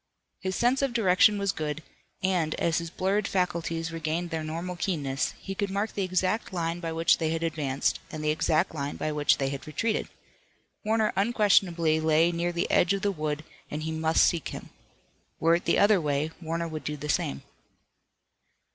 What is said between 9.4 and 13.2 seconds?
had retreated. Warner unquestionably lay near the edge of the